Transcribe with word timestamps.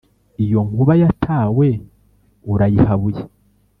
iyo 0.43 0.59
nkuba 0.67 0.93
yatawe 1.01 1.67
urayihabuye! 2.53 3.21